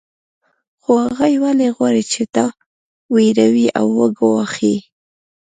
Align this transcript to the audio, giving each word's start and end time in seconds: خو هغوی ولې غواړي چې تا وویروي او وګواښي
خو 0.81 0.91
هغوی 1.03 1.33
ولې 1.43 1.67
غواړي 1.77 2.03
چې 2.11 2.21
تا 2.35 2.45
وویروي 3.13 3.67
او 3.79 3.85
وګواښي 3.99 4.75